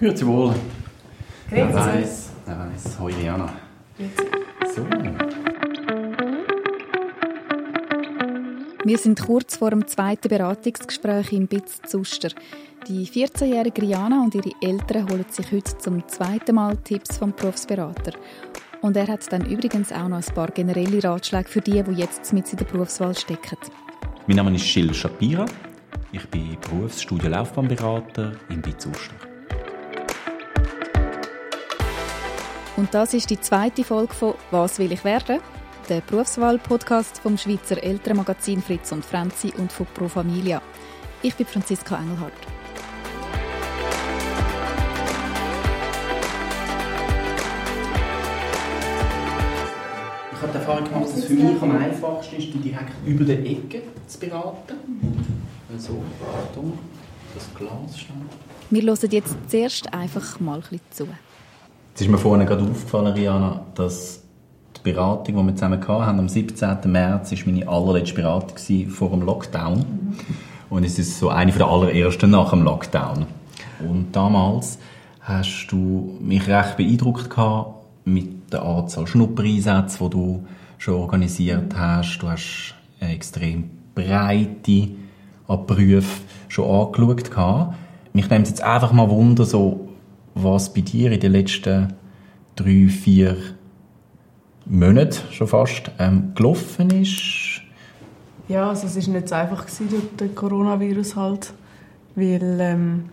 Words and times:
Grüezi 0.00 0.26
wohl. 0.26 0.48
Grüezi. 0.48 0.58
Wer 1.50 1.74
weiss, 1.74 2.30
wer 2.46 2.58
weiss. 2.58 2.98
Hoi 2.98 3.12
Rihanna. 3.12 3.48
So. 4.74 4.84
Wir 8.84 8.98
sind 8.98 9.24
kurz 9.24 9.56
vor 9.56 9.70
dem 9.70 9.86
zweiten 9.86 10.28
Beratungsgespräch 10.28 11.32
im 11.32 11.46
Bitz 11.46 11.80
Zuster. 11.86 12.30
Die 12.88 13.06
14-jährige 13.06 13.82
Rihanna 13.82 14.24
und 14.24 14.34
ihre 14.34 14.50
Eltern 14.60 15.08
holen 15.08 15.24
sich 15.30 15.50
heute 15.52 15.78
zum 15.78 16.06
zweiten 16.08 16.56
Mal 16.56 16.76
Tipps 16.78 17.16
vom 17.16 17.32
Berufsberater. 17.32 18.12
Und 18.82 18.96
er 18.96 19.06
hat 19.06 19.32
dann 19.32 19.46
übrigens 19.46 19.92
auch 19.92 20.08
noch 20.08 20.18
ein 20.18 20.34
paar 20.34 20.48
generelle 20.48 21.02
Ratschläge 21.02 21.48
für 21.48 21.60
die, 21.60 21.82
die 21.82 21.92
jetzt 21.92 22.32
mit 22.32 22.50
in 22.52 22.58
der 22.58 22.66
Berufswahl 22.66 23.14
stecken. 23.14 23.56
Mein 24.26 24.36
Name 24.36 24.54
ist 24.56 24.70
Gilles 24.70 24.96
Shapira. 24.96 25.46
Ich 26.12 26.28
bin 26.28 26.58
Berufsstudienlaufbahnberater 26.60 28.32
im 28.50 28.60
Bitz 28.60 28.86
Uster. 28.86 29.33
Und 32.76 32.92
das 32.92 33.14
ist 33.14 33.30
die 33.30 33.40
zweite 33.40 33.84
Folge 33.84 34.12
von 34.12 34.34
«Was 34.50 34.80
will 34.80 34.90
ich 34.90 35.04
werden?» 35.04 35.38
der 35.88 36.00
Berufswahl-Podcast 36.00 37.18
vom 37.18 37.38
Schweizer 37.38 37.80
Elternmagazin 37.80 38.60
Fritz 38.60 38.90
und 38.90 39.04
Franzi 39.04 39.52
und 39.56 39.70
von 39.70 39.86
Pro 39.94 40.08
Familia. 40.08 40.60
Ich 41.22 41.34
bin 41.36 41.46
Franziska 41.46 41.96
Engelhardt. 41.96 42.32
Ich 50.32 50.42
habe 50.42 50.52
die 50.52 50.58
Erfahrung 50.58 50.84
gemacht, 50.84 51.04
dass 51.04 51.16
es 51.16 51.24
für 51.26 51.34
mich 51.34 51.62
am 51.62 51.76
einfachsten 51.76 52.36
ist, 52.36 52.46
die 52.54 52.58
direkt 52.58 52.92
über 53.06 53.24
der 53.24 53.38
Ecke 53.38 53.82
zu 54.08 54.18
beraten. 54.18 54.74
Also, 55.72 56.02
Achtung, 56.22 56.78
das 57.34 57.46
Glas 57.54 58.00
stand. 58.00 58.32
Wir 58.70 58.82
hören 58.82 59.10
jetzt 59.10 59.36
zuerst 59.48 59.92
einfach 59.94 60.40
mal 60.40 60.56
ein 60.56 60.60
bisschen 60.62 60.80
zu. 60.90 61.08
Es 61.94 62.00
ist 62.00 62.08
mir 62.08 62.18
vorhin 62.18 62.44
gerade 62.44 62.64
aufgefallen, 62.64 63.12
Rihanna, 63.14 63.60
dass 63.76 64.20
die 64.76 64.90
Beratung, 64.90 65.36
die 65.36 65.42
wir 65.46 65.54
zusammen 65.54 65.86
hatten, 65.86 66.18
am 66.18 66.28
17. 66.28 66.90
März, 66.90 67.30
war 67.30 67.38
meine 67.46 67.68
allerletzte 67.68 68.16
Beratung 68.16 68.88
vor 68.88 69.10
dem 69.10 69.22
Lockdown. 69.22 69.84
Und 70.70 70.84
es 70.84 70.98
ist 70.98 71.20
so 71.20 71.28
eine 71.28 71.52
der 71.52 71.68
allerersten 71.68 72.30
nach 72.30 72.50
dem 72.50 72.62
Lockdown. 72.62 73.26
Und 73.88 74.08
damals 74.10 74.80
hast 75.20 75.68
du 75.68 76.18
mich 76.20 76.48
recht 76.48 76.76
beeindruckt 76.76 77.30
gehabt 77.30 77.84
mit 78.04 78.52
der 78.52 78.64
Anzahl 78.64 79.06
Schnuppereinsätze, 79.06 80.02
die 80.02 80.10
du 80.10 80.44
schon 80.78 80.94
organisiert 80.94 81.76
hast. 81.76 82.18
Du 82.18 82.28
hast 82.28 82.74
eine 82.98 83.14
extrem 83.14 83.70
breite 83.94 84.88
an 85.46 85.64
Berufe 85.64 86.22
schon 86.48 86.68
angeschaut 86.68 87.30
gehabt. 87.30 87.76
Mich 88.12 88.28
nimmt 88.28 88.48
jetzt 88.48 88.64
einfach 88.64 88.92
mal 88.92 89.08
Wunder, 89.08 89.44
so, 89.44 89.90
was 90.34 90.72
bei 90.72 90.80
dir 90.80 91.12
in 91.12 91.20
den 91.20 91.32
letzten 91.32 91.94
drei, 92.56 92.88
vier 92.88 93.36
Monaten 94.66 95.18
schon 95.30 95.48
fast 95.48 95.90
ähm, 95.98 96.32
gelaufen 96.34 96.90
ist. 96.90 97.62
Ja, 98.48 98.68
also 98.68 98.86
es 98.86 99.06
war 99.06 99.14
nicht 99.14 99.28
so 99.28 99.34
einfach 99.34 99.66
durch 99.66 100.16
den 100.18 100.34
Coronavirus 100.34 101.16
halt, 101.16 101.52
weil 102.14 102.58
ähm, 102.60 103.04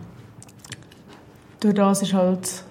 durch 1.59 1.75
das 1.75 2.01
ist 2.01 2.13
halt 2.13 2.63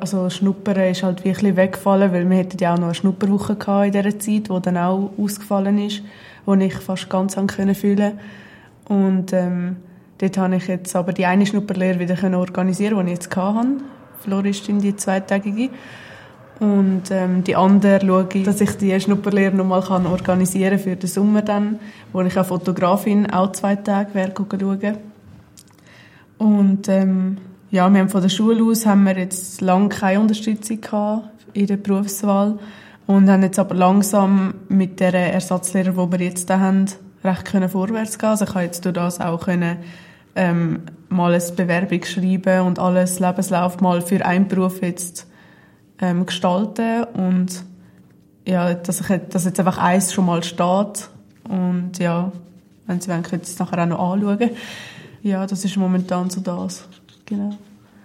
also 0.00 0.28
Schnuppern 0.28 0.90
ist 0.90 1.02
halt 1.02 1.24
wirklich 1.24 1.54
weggefallen, 1.54 2.12
weil 2.12 2.28
wir 2.28 2.36
hätten 2.38 2.58
ja 2.58 2.74
auch 2.74 2.78
noch 2.78 2.86
eine 2.86 2.94
Schnupperwoche 2.94 3.54
gehabt 3.54 3.86
in 3.86 3.92
dieser 3.92 4.18
Zeit, 4.18 4.48
die 4.48 4.60
dann 4.62 4.76
auch 4.76 5.12
ausgefallen 5.18 5.78
ist, 5.78 6.02
wo 6.46 6.54
ich 6.54 6.74
fast 6.74 7.08
ganz 7.08 7.38
an 7.38 7.46
können 7.46 7.74
fühlen 7.74 8.18
und 8.88 9.32
ähm, 9.32 9.76
dort 10.18 10.38
habe 10.38 10.56
ich 10.56 10.68
jetzt 10.68 10.94
aber 10.94 11.12
die 11.12 11.26
eine 11.26 11.46
Schnupperlehre 11.46 11.98
wieder 11.98 12.38
organisieren, 12.38 12.98
die 12.98 13.12
ich 13.12 13.18
jetzt 13.18 13.36
hatte, 13.36 13.68
Floristin, 14.20 14.80
die 14.80 14.96
zweitägige. 14.96 15.70
Und 16.60 17.10
ähm, 17.10 17.44
die 17.44 17.54
andere 17.54 18.00
schaue 18.04 18.28
ich, 18.32 18.42
dass 18.42 18.60
ich 18.60 18.76
die 18.76 18.98
Schnupperlehre 19.00 19.54
nochmal 19.54 19.82
kann 19.82 20.06
organisieren 20.06 20.78
für 20.78 20.96
den 20.96 21.08
Sommer 21.08 21.42
dann, 21.42 21.78
wo 22.12 22.20
ich 22.22 22.36
als 22.36 22.48
Fotografin 22.48 23.30
auch 23.30 23.52
zwei 23.52 23.76
Tage 23.76 24.14
werde 24.14 24.34
schauen. 24.36 24.98
Und 26.38 26.88
ähm, 26.88 27.38
ja, 27.70 27.88
wir 27.88 28.00
haben 28.00 28.08
von 28.08 28.22
der 28.22 28.28
Schule 28.28 28.64
aus 28.64 28.86
haben 28.86 29.04
wir 29.04 29.16
jetzt 29.16 29.60
lange 29.60 29.88
keine 29.88 30.20
Unterstützung 30.20 30.80
gehabt 30.80 31.28
in 31.52 31.66
der 31.66 31.76
Berufswahl 31.76 32.58
und 33.06 33.28
haben 33.28 33.42
jetzt 33.42 33.58
aber 33.58 33.74
langsam 33.74 34.54
mit 34.68 35.00
der 35.00 35.14
Ersatzlehrer, 35.14 35.92
die 35.92 36.12
wir 36.12 36.26
jetzt 36.26 36.50
da 36.50 36.60
haben, 36.60 36.86
recht 37.24 37.44
können 37.44 37.68
vorwärts 37.68 38.18
gehen. 38.18 38.30
Also 38.30 38.44
ich 38.44 38.54
habe 38.54 38.64
jetzt 38.64 38.84
durch 38.84 38.94
das 38.94 39.20
auch 39.20 39.40
können, 39.40 39.78
ähm, 40.38 40.82
mal 41.08 41.34
eine 41.34 41.52
Bewerbung 41.52 42.04
schreiben 42.04 42.66
und 42.66 42.78
alles 42.78 43.18
Lebenslauf 43.18 43.80
mal 43.80 44.00
für 44.00 44.24
einen 44.24 44.46
Beruf 44.46 44.80
jetzt 44.80 45.26
ähm, 46.00 46.24
gestalten 46.24 47.04
und 47.14 47.64
ja, 48.46 48.72
dass, 48.72 49.00
ich, 49.00 49.20
dass 49.28 49.44
jetzt 49.44 49.58
einfach 49.58 49.78
eins 49.78 50.12
schon 50.12 50.26
mal 50.26 50.42
steht 50.42 51.10
und 51.48 51.98
ja, 51.98 52.32
wenn 52.86 53.00
Sie 53.00 53.10
wollen, 53.10 53.22
können 53.22 53.42
Sie 53.42 53.52
es 53.52 53.58
nachher 53.58 53.82
auch 53.82 53.86
noch 53.86 54.12
anschauen. 54.12 54.50
Ja, 55.22 55.46
das 55.46 55.64
ist 55.64 55.76
momentan 55.76 56.30
so 56.30 56.40
das. 56.40 56.88
Genau. 57.26 57.50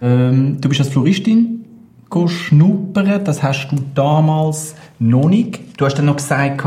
Ähm, 0.02 0.60
du 0.60 0.68
bist 0.68 0.80
als 0.80 0.90
Floristin 0.90 1.64
schnuppern, 2.26 3.24
das 3.24 3.42
hast 3.42 3.68
du 3.70 3.76
damals 3.94 4.74
noch 4.98 5.28
nicht. 5.28 5.80
Du 5.80 5.84
hast 5.84 5.94
dann 5.94 6.06
noch 6.06 6.16
gesagt, 6.16 6.64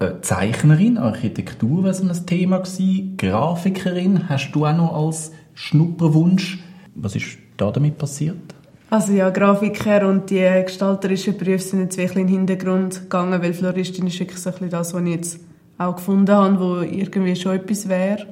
äh, 0.00 0.20
Zeichnerin, 0.22 0.98
Architektur 0.98 1.84
war 1.84 1.94
so 1.94 2.08
ein 2.08 2.26
Thema 2.26 2.58
gewesen, 2.58 3.16
Grafikerin. 3.16 4.28
Hast 4.28 4.52
du 4.52 4.66
auch 4.66 4.76
noch 4.76 4.94
als 4.94 5.32
Schnupperwunsch? 5.54 6.58
Was 6.94 7.14
ist 7.14 7.38
da 7.56 7.70
damit 7.70 7.98
passiert? 7.98 8.54
Also 8.88 9.12
ja, 9.12 9.30
Grafiker 9.30 10.08
und 10.08 10.30
die 10.30 10.44
gestalterischen 10.64 11.36
Berufe 11.36 11.60
sind 11.60 11.80
jetzt 11.80 11.96
wirklich 11.96 12.22
in 12.22 12.26
den 12.26 12.36
Hintergrund 12.38 13.02
gegangen, 13.02 13.40
weil 13.40 13.52
Floristin 13.52 14.08
ist 14.08 14.18
wirklich 14.18 14.38
so 14.38 14.50
ein 14.50 14.68
das, 14.70 14.94
was 14.94 15.02
ich 15.02 15.08
jetzt 15.08 15.40
auch 15.78 15.94
gefunden 15.94 16.34
habe, 16.34 16.58
wo 16.58 16.80
irgendwie 16.80 17.36
schon 17.36 17.56
etwas 17.56 17.88
wäre, 17.88 18.26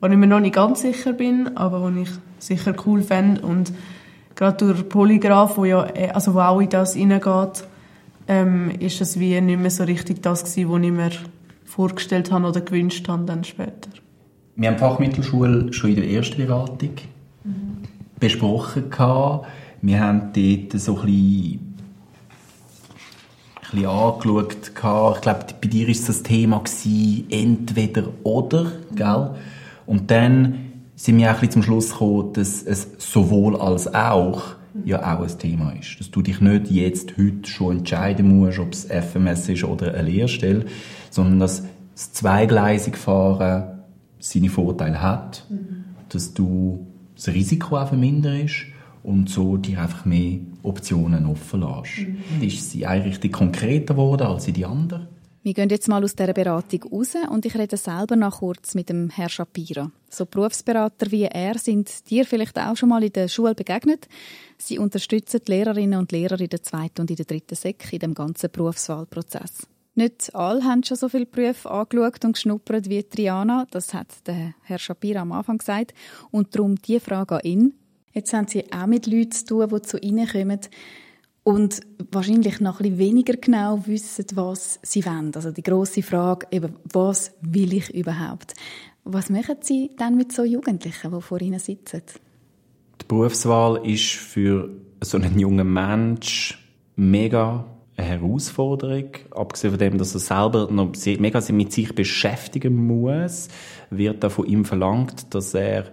wo 0.00 0.06
ich 0.06 0.16
mir 0.16 0.26
noch 0.26 0.40
nicht 0.40 0.54
ganz 0.54 0.82
sicher 0.82 1.12
bin, 1.12 1.56
aber 1.56 1.82
wo 1.82 1.88
ich 1.88 2.10
sicher 2.38 2.74
cool 2.86 3.02
fände 3.02 3.40
und 3.40 3.72
gerade 4.36 4.66
durch 4.66 4.88
Polygraph, 4.88 5.56
wo 5.56 5.64
ja 5.64 5.86
also 6.12 6.34
wo 6.34 6.40
auch 6.40 6.60
in 6.60 6.68
das 6.68 6.94
hineingeht, 6.94 7.64
ähm, 8.28 8.70
ist 8.78 9.00
es 9.00 9.18
wie 9.18 9.40
nicht 9.40 9.60
mehr 9.60 9.70
so 9.70 9.84
richtig 9.84 10.22
das 10.22 10.44
gewesen, 10.44 10.70
was 10.70 10.82
ich 10.82 10.92
mir 10.92 11.10
vorgestellt 11.64 12.32
habe 12.32 12.48
oder 12.48 12.60
gewünscht 12.60 13.08
habe 13.08 13.24
dann 13.24 13.44
später. 13.44 13.90
Wir 14.54 14.68
haben 14.70 14.76
die 14.76 14.80
Fachmittelschule 14.80 15.72
schon 15.72 15.90
in 15.90 15.96
der 15.96 16.08
ersten 16.08 16.38
Beratung 16.38 16.92
mhm. 17.44 17.78
besprochen 18.18 18.90
gehabt. 18.90 19.46
Wir 19.82 20.00
haben 20.00 20.32
dort 20.32 20.80
so 20.80 20.98
ein 20.98 21.06
bisschen, 21.06 21.76
ein 23.54 23.70
bisschen 23.70 23.86
angeschaut. 23.86 24.74
Gehabt. 24.74 25.16
Ich 25.16 25.22
glaube, 25.22 25.46
bei 25.60 25.68
dir 25.68 25.86
war 25.86 25.94
das 26.06 26.22
Thema 26.22 26.58
gewesen, 26.60 27.26
entweder 27.30 28.08
oder, 28.22 28.72
gell? 28.94 29.30
Und 29.84 30.10
dann 30.10 30.66
sind 30.96 31.18
wir 31.18 31.26
auch 31.26 31.34
ein 31.34 31.40
bisschen 31.40 31.52
zum 31.52 31.62
Schluss 31.62 31.90
gekommen, 31.90 32.32
dass 32.32 32.62
es 32.62 32.88
sowohl 32.98 33.56
als 33.56 33.92
auch 33.94 34.56
ja 34.84 35.14
auch 35.14 35.22
ein 35.22 35.38
Thema 35.38 35.72
ist. 35.72 35.98
Dass 35.98 36.10
du 36.10 36.22
dich 36.22 36.40
nicht 36.40 36.70
jetzt, 36.70 37.16
heute 37.18 37.48
schon 37.48 37.78
entscheiden 37.78 38.38
musst, 38.38 38.58
ob 38.58 38.72
es 38.72 38.84
FMS 38.84 39.48
ist 39.48 39.64
oder 39.64 39.94
eine 39.94 40.08
Lehrstelle, 40.08 40.66
sondern 41.10 41.40
dass 41.40 41.64
das 41.94 42.12
zweigleisige 42.12 42.96
Fahren 42.96 43.80
seine 44.18 44.48
Vorteile 44.48 45.00
hat, 45.00 45.46
mhm. 45.48 45.84
dass 46.08 46.34
du 46.34 46.86
das 47.14 47.28
Risiko 47.28 47.78
auch 47.78 47.88
verminderst 47.88 48.66
und 49.02 49.30
so 49.30 49.56
dir 49.56 49.80
einfach 49.80 50.04
mehr 50.04 50.38
Optionen 50.62 51.26
offen 51.26 51.60
lässt. 51.60 52.08
Mhm. 52.08 52.42
Ist 52.46 52.70
sie 52.70 52.86
eigentlich 52.86 53.32
konkreter 53.32 53.94
geworden 53.94 54.26
als 54.26 54.48
in 54.48 54.54
die 54.54 54.66
anderen? 54.66 55.05
Wir 55.46 55.54
gehen 55.54 55.68
jetzt 55.68 55.86
mal 55.86 56.02
aus 56.02 56.16
dieser 56.16 56.32
Beratung 56.32 56.82
raus 56.90 57.14
und 57.30 57.46
ich 57.46 57.56
rede 57.56 57.76
selber 57.76 58.16
noch 58.16 58.40
kurz 58.40 58.74
mit 58.74 58.88
dem 58.88 59.10
Herrn 59.10 59.28
Shapira. 59.28 59.92
So 60.10 60.26
Berufsberater 60.26 61.12
wie 61.12 61.22
er 61.22 61.56
sind 61.56 62.10
dir 62.10 62.24
vielleicht 62.24 62.58
auch 62.58 62.76
schon 62.76 62.88
mal 62.88 63.04
in 63.04 63.12
der 63.12 63.28
Schule 63.28 63.54
begegnet. 63.54 64.08
Sie 64.58 64.80
unterstützen 64.80 65.40
die 65.46 65.52
Lehrerinnen 65.52 66.00
und 66.00 66.10
Lehrer 66.10 66.40
in 66.40 66.48
der 66.48 66.64
zweiten 66.64 67.02
und 67.02 67.10
in 67.10 67.16
der 67.16 67.26
dritten 67.26 67.54
Sek 67.54 67.92
in 67.92 68.00
dem 68.00 68.14
ganzen 68.14 68.50
Berufswahlprozess. 68.50 69.68
Nicht 69.94 70.34
alle 70.34 70.64
haben 70.64 70.82
schon 70.82 70.96
so 70.96 71.08
viele 71.08 71.26
Berufe 71.26 71.70
angeschaut 71.70 72.24
und 72.24 72.32
geschnuppert 72.32 72.90
wie 72.90 73.04
Triana, 73.04 73.68
das 73.70 73.94
hat 73.94 74.08
der 74.26 74.54
Herr 74.64 74.80
Shapira 74.80 75.20
am 75.20 75.30
Anfang 75.30 75.58
gesagt. 75.58 75.94
Und 76.32 76.56
darum 76.56 76.74
die 76.74 76.98
Frage 76.98 77.36
an 77.36 77.42
ihn. 77.44 77.74
Jetzt 78.12 78.32
haben 78.32 78.48
Sie 78.48 78.64
auch 78.72 78.88
mit 78.88 79.06
Leuten 79.06 79.30
zu 79.30 79.44
tun, 79.44 79.68
die 79.68 79.82
zu 79.82 79.98
Ihnen 79.98 80.26
kommen 80.26 80.58
und 81.46 81.80
wahrscheinlich 82.10 82.58
noch 82.58 82.80
ein 82.80 82.82
bisschen 82.82 82.98
weniger 82.98 83.34
genau 83.34 83.80
wissen, 83.86 84.26
was 84.34 84.80
sie 84.82 85.06
wollen. 85.06 85.30
Also 85.32 85.52
die 85.52 85.62
große 85.62 86.02
Frage, 86.02 86.48
eben, 86.50 86.74
was 86.92 87.30
will 87.40 87.72
ich 87.72 87.94
überhaupt? 87.94 88.54
Was 89.04 89.30
machen 89.30 89.58
Sie 89.60 89.92
dann 89.96 90.16
mit 90.16 90.32
so 90.32 90.42
Jugendlichen, 90.42 91.12
die 91.12 91.22
vor 91.22 91.40
Ihnen 91.40 91.60
sitzen? 91.60 92.02
Die 93.00 93.04
Berufswahl 93.06 93.86
ist 93.86 94.14
für 94.14 94.70
so 95.00 95.18
einen 95.18 95.38
jungen 95.38 95.72
Mensch 95.72 96.58
mega 96.96 97.64
eine 97.96 98.08
Herausforderung. 98.08 99.10
Abgesehen 99.30 99.70
von 99.70 99.78
dem, 99.78 99.98
dass 99.98 100.14
er 100.14 100.20
selber 100.20 100.68
noch 100.68 100.94
mega 101.06 101.40
mit 101.52 101.72
sich 101.72 101.94
beschäftigen 101.94 102.88
muss, 102.88 103.46
wird 103.90 104.24
da 104.24 104.30
von 104.30 104.46
ihm 104.46 104.64
verlangt, 104.64 105.32
dass 105.32 105.54
er 105.54 105.84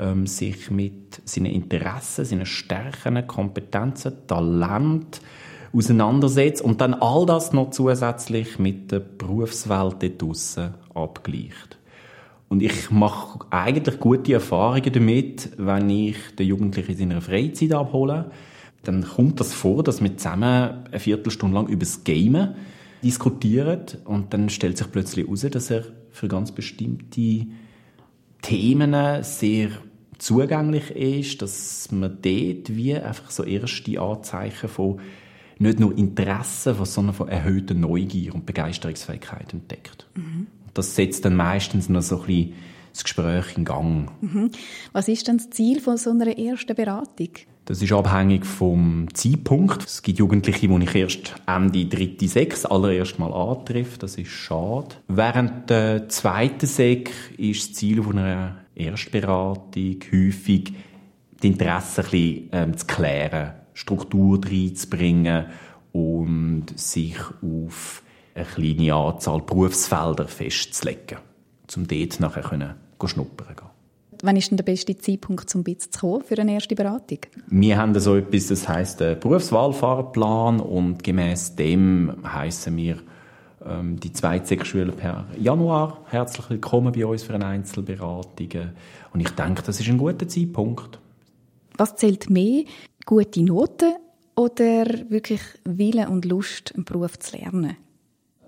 ähm, 0.00 0.26
sich 0.26 0.70
mit 0.70 1.20
seinen 1.24 1.52
Interessen, 1.52 2.24
seinen 2.24 2.46
Stärken, 2.46 3.26
Kompetenzen, 3.26 4.26
Talent 4.26 5.20
auseinandersetzt 5.72 6.62
und 6.62 6.80
dann 6.80 6.94
all 6.94 7.26
das 7.26 7.52
noch 7.52 7.70
zusätzlich 7.70 8.58
mit 8.58 8.90
der 8.90 9.00
Berufswelt 9.00 10.02
dort 10.02 10.22
draussen 10.22 10.74
abgleicht. 10.94 11.78
Und 12.48 12.62
ich 12.62 12.90
mache 12.90 13.46
eigentlich 13.50 14.00
gute 14.00 14.32
Erfahrungen 14.32 14.92
damit, 14.92 15.50
wenn 15.56 15.88
ich 15.88 16.16
den 16.36 16.48
Jugendlichen 16.48 16.90
in 16.92 16.98
seiner 16.98 17.20
Freizeit 17.20 17.72
abhole. 17.72 18.32
Dann 18.82 19.04
kommt 19.04 19.38
das 19.38 19.52
vor, 19.52 19.84
dass 19.84 20.02
wir 20.02 20.16
zusammen 20.16 20.86
eine 20.90 20.98
Viertelstunde 20.98 21.54
lang 21.54 21.68
über 21.68 21.80
das 21.80 22.02
Gamen 22.02 22.54
diskutieren 23.04 23.82
und 24.04 24.34
dann 24.34 24.48
stellt 24.48 24.78
sich 24.78 24.90
plötzlich 24.90 25.26
heraus, 25.26 25.42
dass 25.42 25.70
er 25.70 25.84
für 26.10 26.26
ganz 26.26 26.50
bestimmte 26.50 27.46
Themen 28.42 29.22
sehr 29.22 29.70
zugänglich 30.20 30.90
ist, 30.90 31.42
dass 31.42 31.90
man 31.90 32.18
dort 32.22 32.76
wie 32.76 32.94
einfach 32.94 33.30
so 33.30 33.42
erste 33.42 34.00
Anzeichen 34.00 34.68
von 34.68 35.00
nicht 35.58 35.78
nur 35.78 35.96
Interesse, 35.96 36.74
sondern 36.84 37.14
von 37.14 37.28
erhöhter 37.28 37.74
Neugier 37.74 38.34
und 38.34 38.46
Begeisterungsfähigkeit 38.46 39.52
entdeckt. 39.52 40.06
Mhm. 40.14 40.46
Das 40.72 40.94
setzt 40.94 41.24
dann 41.24 41.36
meistens 41.36 41.88
noch 41.88 42.02
so 42.02 42.20
ein 42.20 42.26
bisschen 42.26 42.52
das 42.92 43.04
Gespräch 43.04 43.56
in 43.56 43.64
Gang. 43.64 44.10
Mhm. 44.20 44.50
Was 44.92 45.08
ist 45.08 45.28
denn 45.28 45.36
das 45.36 45.50
Ziel 45.50 45.80
von 45.80 45.96
so 45.96 46.10
einer 46.10 46.38
ersten 46.38 46.74
Beratung? 46.74 47.28
Das 47.66 47.82
ist 47.82 47.92
abhängig 47.92 48.46
vom 48.46 49.06
Zeitpunkt. 49.14 49.84
Es 49.84 50.02
gibt 50.02 50.18
Jugendliche, 50.18 50.66
die 50.66 50.84
ich 50.84 50.94
erst 50.94 51.34
Ende 51.46 51.86
dritte 51.86 52.26
Sek 52.26 52.56
allererst 52.68 53.18
mal 53.18 53.32
antreffe. 53.32 53.98
Das 53.98 54.16
ist 54.16 54.30
schade. 54.30 54.96
Während 55.06 55.70
der 55.70 56.08
zweiten 56.08 56.66
Sek 56.66 57.12
ist 57.36 57.68
das 57.68 57.76
Ziel 57.76 58.02
von 58.02 58.18
einer 58.18 58.59
Erstberatung 58.80 59.98
häufig, 60.12 60.72
die 61.42 61.46
Interessen 61.46 62.04
ein 62.04 62.10
bisschen 62.10 62.48
ähm, 62.52 62.76
zu 62.76 62.86
klären, 62.86 63.52
Struktur 63.74 64.40
reinzubringen 64.44 65.46
und 65.92 66.66
sich 66.76 67.16
auf 67.42 68.02
eine 68.34 68.44
kleine 68.44 68.94
Anzahl 68.94 69.40
Berufsfelder 69.40 70.28
festzulegen, 70.28 71.18
um 71.76 71.86
dort 71.86 72.20
nachher 72.20 72.42
können, 72.42 72.74
schnuppern 73.04 73.56
gehen. 73.56 73.70
Wann 74.22 74.36
ist 74.36 74.50
denn 74.50 74.58
der 74.58 74.64
beste 74.64 74.96
Zeitpunkt, 74.96 75.54
um 75.54 75.64
zu 75.64 75.88
kommen 75.98 76.22
für 76.22 76.38
eine 76.38 76.52
erste 76.52 76.74
Beratung? 76.74 77.20
Wir 77.48 77.78
haben 77.78 77.98
so 77.98 78.16
etwas, 78.16 78.48
das 78.48 78.68
heisst 78.68 78.98
Berufswahlfahrplan 78.98 80.60
und 80.60 81.02
gemäß 81.02 81.56
dem 81.56 82.16
heißen 82.22 82.76
wir 82.76 82.98
ähm, 83.64 83.98
die 84.00 84.12
zweite 84.12 84.64
Schüler 84.64 84.92
per 84.92 85.26
Januar 85.38 86.04
herzlich 86.08 86.48
willkommen 86.50 86.92
bei 86.92 87.04
uns 87.04 87.22
für 87.22 87.34
eine 87.34 87.46
Einzelberatung. 87.46 88.48
Und 89.12 89.20
ich 89.20 89.30
denke, 89.30 89.62
das 89.62 89.80
ist 89.80 89.88
ein 89.88 89.98
guter 89.98 90.28
Zeitpunkt. 90.28 90.98
Was 91.76 91.96
zählt 91.96 92.30
mehr, 92.30 92.64
gute 93.06 93.42
Noten 93.42 93.94
oder 94.36 94.84
wirklich 95.08 95.40
Wille 95.64 96.08
und 96.08 96.24
Lust, 96.24 96.74
einen 96.74 96.84
Beruf 96.84 97.18
zu 97.18 97.36
lernen? 97.36 97.76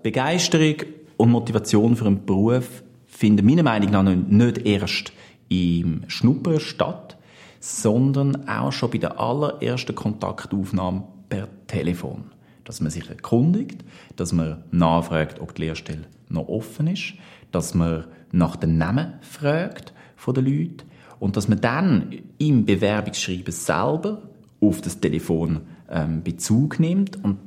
Begeisterung 0.01 0.75
und 1.17 1.31
Motivation 1.31 1.95
für 1.95 2.05
einen 2.05 2.25
Beruf 2.25 2.83
finden 3.05 3.45
meiner 3.45 3.63
Meinung 3.63 3.91
nach 3.91 4.03
nicht 4.03 4.65
erst 4.65 5.13
im 5.49 6.03
Schnuppern 6.07 6.59
statt, 6.59 7.17
sondern 7.59 8.47
auch 8.47 8.71
schon 8.71 8.91
bei 8.91 8.97
der 8.97 9.19
allerersten 9.19 9.95
Kontaktaufnahme 9.95 11.03
per 11.29 11.47
Telefon. 11.67 12.25
Dass 12.63 12.81
man 12.81 12.91
sich 12.91 13.09
erkundigt, 13.09 13.83
dass 14.15 14.31
man 14.31 14.63
nachfragt, 14.71 15.41
ob 15.41 15.55
die 15.55 15.63
Lehrstelle 15.63 16.05
noch 16.29 16.47
offen 16.47 16.87
ist, 16.87 17.13
dass 17.51 17.73
man 17.73 18.05
nach 18.31 18.55
den 18.55 18.77
Namen 18.77 19.13
fragt 19.21 19.93
von 20.15 20.33
den 20.33 20.45
Leuten 20.45 20.83
und 21.19 21.37
dass 21.37 21.47
man 21.47 21.61
dann 21.61 22.15
im 22.37 22.65
Bewerbungsschreiben 22.65 23.53
selber 23.53 24.21
auf 24.59 24.81
das 24.81 24.99
Telefon 24.99 25.61
ähm, 25.89 26.23
Bezug 26.23 26.79
nimmt 26.79 27.23
und 27.23 27.37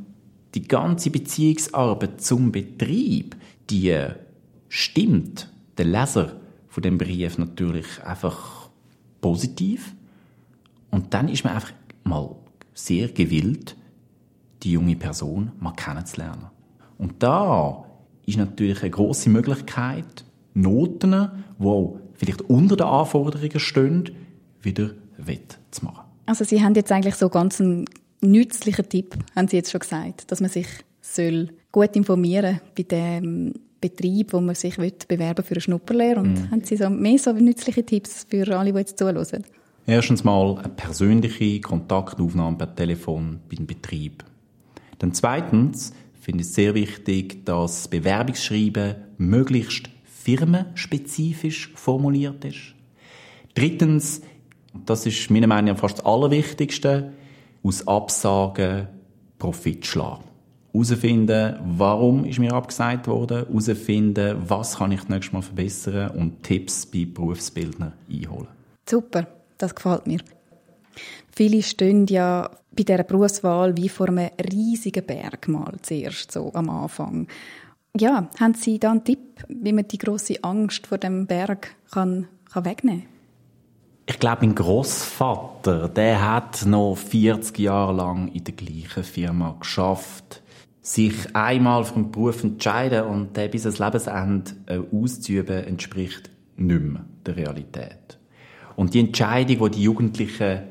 die 0.55 0.67
ganze 0.67 1.11
Beziehungsarbeit 1.11 2.21
zum 2.21 2.53
Betrieb, 2.53 3.37
die 3.69 3.95
stimmt 4.69 5.51
der 5.77 5.85
Leser 5.85 6.33
von 6.69 6.83
dem 6.83 6.99
Brief 6.99 7.39
natürlich 7.39 7.87
einfach 8.05 8.71
positiv. 9.21 9.95
Und 10.91 11.13
dann 11.13 11.29
ist 11.29 11.45
man 11.45 11.55
einfach 11.55 11.73
mal 12.05 12.37
sehr 12.75 13.09
gewillt, 13.09 13.77
die 14.67 14.73
junge 14.73 14.97
Person 14.97 15.53
mal 15.61 15.73
kennenzulernen. 15.73 16.47
Und 16.99 17.23
da 17.23 17.85
ist 18.27 18.37
natürlich 18.37 18.83
eine 18.83 18.91
große 18.91 19.31
Möglichkeit, 19.31 20.25
Noten, 20.55 21.31
die 21.59 21.89
vielleicht 22.15 22.43
unter 22.43 22.77
den 22.77 22.87
Anforderungen 22.87 23.61
stehen, 23.61 24.11
wieder 24.61 24.91
wettzumachen. 25.19 26.05
Also 26.27 26.45
Sie 26.45 26.63
haben 26.63 26.75
jetzt 26.75 26.91
eigentlich 26.91 27.15
so 27.15 27.29
ganz 27.29 27.61
einen 27.61 27.85
nützlichen 28.21 28.89
Tipp, 28.89 29.17
haben 29.37 29.47
Sie 29.47 29.57
jetzt 29.57 29.71
schon 29.71 29.81
gesagt, 29.81 30.31
dass 30.31 30.41
man 30.41 30.51
sich 30.51 30.67
soll 31.01 31.51
gut 31.71 31.95
informieren 31.95 32.61
bei 32.77 32.83
dem 32.83 33.53
Betrieb, 33.81 34.33
wo 34.33 34.41
man 34.41 34.57
sich 34.57 34.77
bewerben 34.77 35.45
für 35.45 35.55
eine 35.55 35.61
Schnupperlehre. 35.61 36.21
Und 36.21 36.33
mm. 36.33 36.51
haben 36.51 36.65
Sie 36.65 36.77
so 36.77 36.91
mehr 36.91 37.19
so 37.19 37.33
nützliche 37.33 37.85
Tipps 37.85 38.27
für 38.29 38.59
alle, 38.59 38.73
die 38.73 38.79
jetzt 38.79 38.99
zuhören? 38.99 39.45
Erstens 39.87 40.25
mal 40.25 40.59
eine 40.59 40.71
persönliche 40.71 41.61
Kontaktaufnahme 41.61 42.57
per 42.57 42.75
Telefon 42.75 43.39
beim 43.49 43.67
Betrieb. 43.67 44.25
Dann 44.98 45.12
zweitens 45.12 45.93
finde 46.20 46.43
ich 46.43 46.48
es 46.48 46.54
sehr 46.54 46.75
wichtig, 46.75 47.44
dass 47.44 47.88
Bewerbungsschreiben 47.88 48.96
möglichst 49.19 49.90
firmenspezifisch 50.04 51.72
formuliert 51.75 52.44
ist. 52.44 52.75
Drittens, 53.54 54.22
das 54.84 55.06
ist 55.06 55.31
meiner 55.31 55.46
Meinung 55.46 55.75
nach 55.75 55.81
fast 55.81 55.98
das 55.98 56.04
Allerwichtigste, 56.04 57.12
aus 57.62 57.87
Absagen 57.87 58.88
Profit 59.38 59.87
schlagen. 59.87 60.25
Herausfinden, 60.72 61.56
warum 61.78 62.25
ist 62.25 62.38
mir 62.38 62.52
abgesagt 62.52 63.06
worden, 63.06 63.46
herausfinden, 63.46 64.37
was 64.46 64.76
kann 64.76 64.93
ich 64.93 65.08
nächstes 65.08 65.32
Mal 65.32 65.43
verbessern 65.43 66.10
und 66.10 66.43
Tipps 66.43 66.84
bei 66.87 67.06
Berufsbildnern 67.06 67.93
einholen. 68.10 68.48
Super, 68.88 69.26
das 69.58 69.75
gefällt 69.75 70.06
mir. 70.06 70.20
Viele 71.31 71.62
stehen 71.62 72.06
ja 72.06 72.50
bei 72.76 72.82
dieser 72.82 73.04
Berufswahl 73.04 73.76
wie 73.76 73.88
vor 73.88 74.08
einem 74.08 74.31
riesigen 74.52 75.04
Berg 75.04 75.48
mal 75.48 75.75
zuerst, 75.82 76.32
so 76.32 76.52
am 76.54 76.70
Anfang. 76.70 77.26
Ja, 77.98 78.28
haben 78.38 78.54
Sie 78.54 78.78
da 78.78 78.90
einen 78.90 79.04
Tipp, 79.04 79.44
wie 79.48 79.72
man 79.72 79.88
die 79.88 79.98
große 79.98 80.43
Angst 80.43 80.87
vor 80.87 80.98
dem 80.98 81.26
Berg 81.26 81.75
kann, 81.90 82.28
kann 82.52 82.64
wegnehmen 82.64 83.02
kann? 83.02 83.16
Ich 84.08 84.20
glaube, 84.20 84.46
mein 84.46 84.54
Großvater, 84.54 85.88
der 85.88 86.25
hat 86.25 86.64
noch 86.64 86.94
40 86.94 87.58
Jahre 87.58 87.93
lang 87.93 88.29
in 88.29 88.44
der 88.44 88.55
gleichen 88.55 89.03
Firma 89.03 89.56
geschafft. 89.58 90.43
Sich 90.81 91.34
einmal 91.34 91.84
einen 91.84 92.12
Beruf 92.12 92.44
entscheiden 92.44 93.03
und 93.06 93.36
den 93.36 93.50
bis 93.50 93.67
ans 93.67 93.81
Lebensende 93.81 94.53
äh, 94.67 94.79
auszuüben, 94.94 95.65
entspricht 95.65 96.31
nicht 96.56 96.81
mehr 96.81 97.05
der 97.26 97.36
Realität. 97.36 98.19
Und 98.76 98.94
die 98.94 99.00
Entscheidung, 99.00 99.70
die 99.70 99.76
die 99.76 99.82
Jugendlichen 99.82 100.62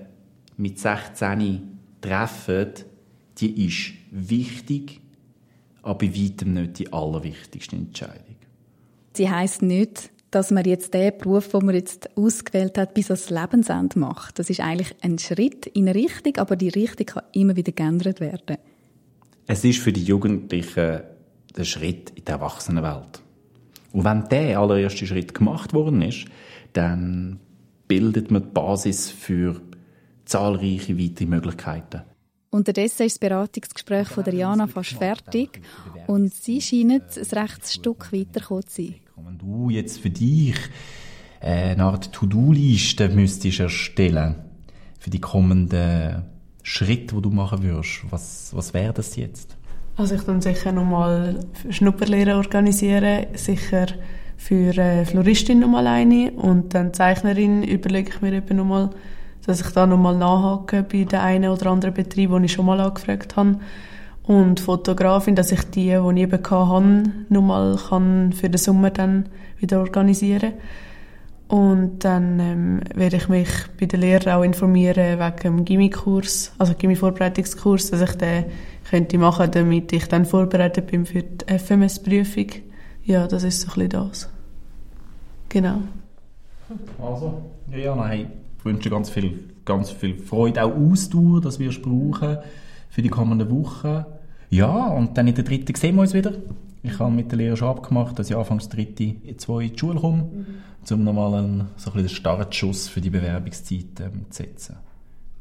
mit 0.57 0.79
16 0.79 1.79
treffen, 2.01 2.71
die 3.37 3.65
ist 3.65 3.93
wichtig, 4.11 5.01
aber 5.81 5.99
bei 5.99 6.15
weitem 6.15 6.53
nicht 6.53 6.79
die 6.79 6.93
allerwichtigste 6.93 7.75
Entscheidung. 7.75 8.35
Sie 9.13 9.29
heisst 9.29 9.61
nicht, 9.61 10.09
dass 10.31 10.51
man 10.51 10.65
jetzt 10.65 10.93
den 10.93 11.17
Beruf, 11.17 11.49
den 11.49 11.65
man 11.65 11.75
jetzt 11.75 12.09
ausgewählt 12.17 12.77
hat, 12.77 12.93
bis 12.93 13.09
ans 13.09 13.29
Lebensende 13.29 13.97
macht. 13.99 14.37
Das 14.39 14.49
ist 14.49 14.59
eigentlich 14.59 14.95
ein 15.01 15.17
Schritt 15.17 15.65
in 15.67 15.87
eine 15.87 15.95
Richtung, 15.95 16.35
aber 16.37 16.55
die 16.55 16.69
Richtung 16.69 17.05
kann 17.05 17.23
immer 17.31 17.55
wieder 17.55 17.71
geändert 17.71 18.19
werden. 18.19 18.57
Es 19.47 19.63
ist 19.63 19.79
für 19.79 19.93
die 19.93 20.03
Jugendlichen 20.03 21.01
der 21.55 21.63
Schritt 21.63 22.09
in 22.15 22.25
die 22.25 22.31
Erwachsenenwelt. 22.31 23.21
Und 23.93 24.03
wenn 24.03 24.27
der 24.27 24.59
allererste 24.59 25.07
Schritt 25.07 25.33
gemacht 25.33 25.73
worden 25.73 26.01
ist, 26.01 26.25
dann 26.73 27.39
bildet 27.87 28.29
man 28.31 28.41
die 28.41 28.49
Basis 28.49 29.09
für 29.09 29.61
zahlreiche 30.25 30.97
weitere 30.97 31.27
Möglichkeiten. 31.27 32.01
Unterdessen 32.49 33.03
ist 33.03 33.15
das 33.15 33.19
Beratungsgespräch 33.19 34.07
von 34.07 34.23
der 34.23 34.33
Jana 34.33 34.67
fast 34.67 34.91
fertig 34.93 35.61
und 36.07 36.33
sie 36.33 36.61
scheinen 36.61 37.01
ein 37.01 37.39
rechtes 37.39 37.73
Stück 37.73 38.13
weitergekommen 38.13 38.67
zu 38.67 38.83
sein. 38.83 38.95
Wenn 39.17 39.37
du 39.37 39.69
jetzt 39.69 39.99
für 39.99 40.09
dich 40.09 40.55
äh, 41.41 41.71
eine 41.71 41.83
Art 41.83 42.13
To-Do-Liste 42.13 43.09
müsstest 43.09 43.59
erstellen 43.59 44.35
für 44.99 45.09
die 45.09 45.19
kommenden 45.19 46.23
Schritte, 46.63 47.15
die 47.15 47.21
du 47.21 47.29
machen 47.29 47.61
würdest, 47.61 48.05
was, 48.09 48.51
was 48.53 48.73
wäre 48.73 48.93
das 48.93 49.15
jetzt? 49.17 49.57
Also 49.97 50.15
ich 50.15 50.23
dann 50.23 50.41
sicher 50.41 50.71
nochmal 50.71 51.39
Schnupperlehre 51.69 52.35
organisieren, 52.35 53.27
sicher 53.35 53.87
für 54.37 54.77
äh, 54.77 55.05
Floristin 55.05 55.59
nochmal 55.59 55.87
eine 55.87 56.31
und 56.31 56.73
dann 56.73 56.93
Zeichnerin 56.93 57.63
überlege 57.63 58.11
ich 58.13 58.21
mir 58.21 58.33
eben 58.33 58.57
nochmal, 58.57 58.89
dass 59.45 59.61
ich 59.61 59.69
da 59.71 59.85
nochmal 59.85 60.17
nachhake 60.17 60.83
bei 60.83 61.03
den 61.03 61.19
einen 61.19 61.51
oder 61.51 61.71
anderen 61.71 61.93
Betrieb, 61.93 62.31
den 62.31 62.43
ich 62.43 62.53
schon 62.53 62.65
mal 62.65 62.79
angefragt 62.79 63.35
habe 63.35 63.59
und 64.27 64.59
Fotografin, 64.59 65.35
dass 65.35 65.51
ich 65.51 65.63
die, 65.65 65.89
die 65.89 65.91
ich 65.91 66.17
eben 66.17 66.49
hatte, 66.49 67.03
nochmal 67.29 67.77
kann 67.89 68.33
für 68.33 68.49
den 68.49 68.57
Sommer 68.57 68.89
dann 68.89 69.29
wieder 69.59 69.79
organisieren 69.79 70.53
Und 71.47 71.99
dann 71.99 72.39
ähm, 72.39 72.81
werde 72.95 73.17
ich 73.17 73.29
mich 73.29 73.49
bei 73.79 73.85
den 73.85 74.01
Lehrern 74.01 74.39
auch 74.39 74.43
informieren 74.43 75.19
wegen 75.19 75.35
dem 75.43 75.65
Gimmi-Kurs, 75.65 76.53
also 76.57 76.73
Gimmi-Vorbereitungskurs, 76.73 77.91
dass 77.91 78.01
ich 78.01 78.17
den 78.17 78.45
könnte 78.89 79.17
machen, 79.17 79.51
damit 79.51 79.93
ich 79.93 80.07
dann 80.07 80.25
vorbereitet 80.25 80.87
bin 80.87 81.05
für 81.05 81.21
die 81.21 81.57
FMS-Prüfung. 81.57 82.47
Ja, 83.03 83.27
das 83.27 83.43
ist 83.43 83.61
so 83.61 83.67
ein 83.67 83.87
bisschen 83.87 84.09
das. 84.09 84.29
Genau. 85.49 85.77
Also, 86.99 87.41
ja 87.71 87.95
nein, 87.95 88.27
ich 88.65 88.73
wünsche 88.73 88.89
ganz 88.89 89.11
viel, 89.11 89.43
ganz 89.63 89.91
viel 89.91 90.17
Freude, 90.17 90.63
auch 90.63 90.75
Ausdauer, 90.75 91.39
das 91.39 91.59
wirst 91.59 91.85
du 91.85 92.09
brauchen 92.09 92.39
für 92.89 93.03
die 93.03 93.09
kommenden 93.09 93.51
Wochen. 93.51 94.05
Ja, 94.49 94.87
und 94.87 95.17
dann 95.17 95.27
in 95.27 95.35
der 95.35 95.43
dritten 95.43 95.75
sehen 95.75 95.95
wir 95.95 96.01
uns 96.01 96.15
wieder. 96.15 96.33
Ich 96.81 96.97
habe 96.97 97.11
mit 97.11 97.31
der 97.31 97.37
Lehrer 97.37 97.57
schon 97.57 97.67
abgemacht, 97.67 98.17
dass 98.17 98.29
ich 98.29 98.35
anfangs 98.35 98.67
dritte 98.67 99.03
in 99.03 99.37
zwei 99.37 99.65
in 99.65 99.73
die 99.73 99.77
Schule 99.79 99.99
komme, 99.99 100.23
mhm. 100.23 100.45
um 100.91 101.03
nochmal 101.03 101.35
einen, 101.35 101.67
so 101.77 101.91
ein 101.91 101.97
den 101.97 102.09
Startschuss 102.09 102.87
für 102.87 103.01
die 103.01 103.11
Bewerbungszeit 103.11 103.99
ähm, 103.99 104.25
zu 104.31 104.43
setzen. 104.43 104.77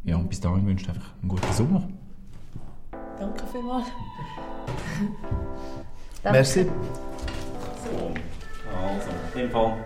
Ja, 0.05 0.17
und 0.17 0.29
bis 0.29 0.41
dahin 0.41 0.67
wünsche 0.67 0.85
ich 0.85 0.91
einfach 0.91 1.13
einen 1.23 1.29
guten 1.29 1.53
Sommer. 1.53 1.89
Danke 3.19 3.43
vielmals. 3.51 3.87
Merci. 6.25 6.65
So, 6.65 8.13
also, 8.77 9.11
in 9.35 9.41
dem 9.41 9.51
Fall. 9.51 9.77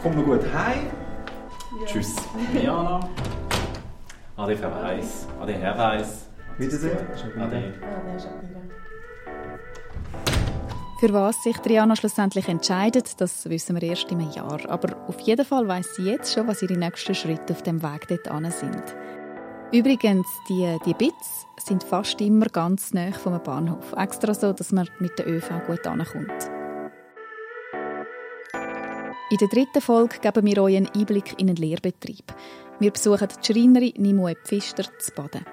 Komm 0.00 0.14
noch 0.14 0.24
gut 0.24 0.42
heim. 0.52 1.07
Ja. 1.76 1.86
Tschüss. 1.86 2.16
Jana. 2.62 3.00
Ade, 4.36 4.56
Frau 4.56 4.70
Weiss. 4.70 5.26
Ade, 5.40 5.52
Herr 5.52 5.76
Weiss. 5.76 6.26
Wiedersehen. 6.56 6.96
Ade. 7.38 7.56
Ade, 7.56 7.74
Für 11.00 11.12
was 11.12 11.42
sich 11.42 11.56
Triana 11.58 11.94
schlussendlich 11.94 12.48
entscheidet, 12.48 13.20
das 13.20 13.48
wissen 13.48 13.80
wir 13.80 13.82
erst 13.82 14.10
in 14.10 14.20
einem 14.20 14.30
Jahr. 14.32 14.58
Aber 14.68 14.96
auf 15.06 15.20
jeden 15.20 15.44
Fall 15.44 15.68
weiß 15.68 15.96
sie 15.96 16.10
jetzt 16.10 16.32
schon, 16.32 16.48
was 16.48 16.62
ihre 16.62 16.76
nächsten 16.76 17.14
Schritte 17.14 17.52
auf 17.52 17.62
dem 17.62 17.82
Weg 17.82 18.08
dorthin 18.08 18.50
sind. 18.50 18.82
Übrigens, 19.70 20.26
die, 20.48 20.76
die 20.86 20.94
Bits 20.94 21.46
sind 21.58 21.84
fast 21.84 22.20
immer 22.20 22.46
ganz 22.46 22.94
nah 22.94 23.12
vom 23.12 23.40
Bahnhof. 23.42 23.92
Extra 23.96 24.32
so, 24.32 24.52
dass 24.52 24.72
man 24.72 24.88
mit 24.98 25.18
der 25.18 25.28
ÖV 25.28 25.50
gut 25.66 25.86
ankommt. 25.86 26.57
In 29.30 29.36
der 29.36 29.48
dritten 29.48 29.82
Folge 29.82 30.20
geben 30.22 30.46
wir 30.46 30.62
euch 30.62 30.74
einen 30.74 30.88
Einblick 30.96 31.38
in 31.38 31.50
einen 31.50 31.56
Lehrbetrieb. 31.56 32.32
Wir 32.80 32.90
besuchen 32.90 33.28
die 33.28 33.52
Schreinerin 33.52 33.92
Nimue 33.98 34.34
Pfister 34.42 34.84
zu 34.98 35.12
Baden. 35.12 35.44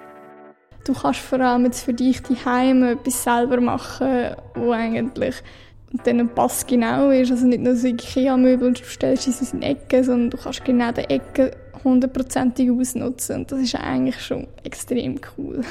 Du 0.85 0.93
kannst 0.93 1.19
vor 1.19 1.41
allem 1.41 1.65
jetzt 1.65 1.83
für 1.83 1.93
dich 1.93 2.23
die 2.23 2.37
Heime 2.45 2.91
etwas 2.91 3.21
selber 3.21 3.59
machen, 3.59 4.33
wo 4.53 4.71
eigentlich 4.71 5.35
dann 6.05 6.29
Pass 6.29 6.65
genau 6.65 7.09
ist. 7.09 7.31
Also 7.31 7.47
nicht 7.47 7.63
nur 7.63 7.75
so 7.75 7.87
Ikea-Möbel 7.87 8.69
und 8.69 8.79
du 8.79 8.85
stellst 8.85 9.27
es 9.27 9.51
in 9.51 9.61
Ecken, 9.61 10.05
sondern 10.05 10.29
du 10.29 10.37
kannst 10.37 10.63
genau 10.63 10.93
die 10.93 11.01
Ecken 11.01 11.51
hundertprozentig 11.83 12.71
ausnutzen. 12.71 13.41
Und 13.41 13.51
das 13.51 13.59
ist 13.59 13.75
eigentlich 13.75 14.21
schon 14.21 14.47
extrem 14.63 15.19
cool. 15.37 15.65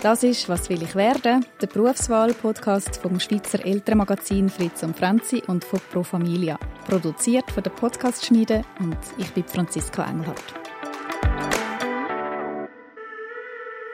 Das 0.00 0.22
ist 0.22 0.48
«Was 0.48 0.68
will 0.68 0.80
ich 0.80 0.94
werden?» 0.94 1.44
der 1.60 1.66
Berufswahl-Podcast 1.66 2.98
vom 2.98 3.18
Schweizer 3.18 3.64
Elternmagazin 3.64 4.48
Fritz 4.48 4.84
und 4.84 4.96
Franzi 4.96 5.42
und 5.48 5.64
von 5.64 5.80
Pro 5.90 6.04
Familia. 6.04 6.56
Produziert 6.86 7.50
von 7.50 7.64
der 7.64 7.70
Podcast-Schmiede 7.70 8.62
und 8.78 8.96
ich 9.18 9.28
bin 9.32 9.42
Franziska 9.42 10.08
Engelhardt. 10.08 10.54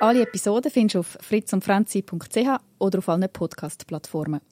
Alle 0.01 0.21
Episoden 0.21 0.71
findest 0.71 0.95
du 0.97 0.99
auf 0.99 1.17
fritzundfranzi.ch 1.23 2.61
oder 2.79 2.99
auf 2.99 3.09
allen 3.09 3.33
Podcast-Plattformen. 3.33 4.43